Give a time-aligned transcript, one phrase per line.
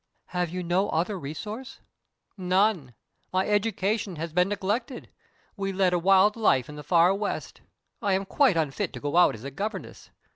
[0.29, 1.79] "Have you no other resource?"
[2.35, 2.95] "None.
[3.31, 5.09] My education has been neglected
[5.55, 7.61] we led a wild life in the far West.
[8.01, 10.09] I am quite unfit to go out as a governess.